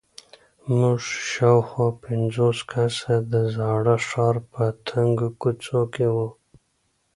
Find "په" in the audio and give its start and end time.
4.51-4.63